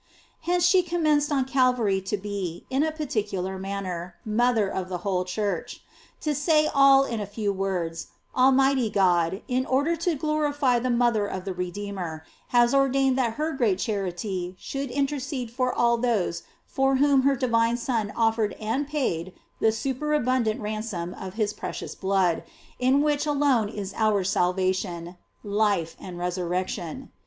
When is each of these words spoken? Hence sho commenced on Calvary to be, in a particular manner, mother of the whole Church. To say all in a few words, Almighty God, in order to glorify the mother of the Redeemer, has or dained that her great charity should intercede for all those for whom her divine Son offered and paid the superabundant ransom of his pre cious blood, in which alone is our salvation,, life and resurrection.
Hence 0.39 0.65
sho 0.65 0.81
commenced 0.81 1.31
on 1.31 1.45
Calvary 1.45 2.01
to 2.01 2.17
be, 2.17 2.65
in 2.71 2.81
a 2.81 2.91
particular 2.91 3.59
manner, 3.59 4.15
mother 4.25 4.67
of 4.67 4.89
the 4.89 5.05
whole 5.05 5.25
Church. 5.25 5.83
To 6.21 6.33
say 6.33 6.67
all 6.73 7.03
in 7.03 7.19
a 7.19 7.27
few 7.27 7.53
words, 7.53 8.07
Almighty 8.35 8.89
God, 8.89 9.43
in 9.47 9.63
order 9.63 9.95
to 9.97 10.15
glorify 10.15 10.79
the 10.79 10.89
mother 10.89 11.27
of 11.27 11.45
the 11.45 11.53
Redeemer, 11.53 12.25
has 12.47 12.73
or 12.73 12.89
dained 12.89 13.15
that 13.19 13.33
her 13.33 13.51
great 13.53 13.77
charity 13.77 14.55
should 14.57 14.89
intercede 14.89 15.51
for 15.51 15.71
all 15.71 15.97
those 15.97 16.41
for 16.65 16.95
whom 16.95 17.21
her 17.21 17.35
divine 17.35 17.77
Son 17.77 18.11
offered 18.15 18.53
and 18.53 18.87
paid 18.87 19.33
the 19.59 19.71
superabundant 19.71 20.59
ransom 20.61 21.13
of 21.13 21.35
his 21.35 21.53
pre 21.53 21.73
cious 21.73 21.93
blood, 21.93 22.41
in 22.79 23.03
which 23.03 23.27
alone 23.27 23.69
is 23.69 23.93
our 23.95 24.23
salvation,, 24.23 25.15
life 25.43 25.95
and 25.99 26.17
resurrection. 26.17 27.11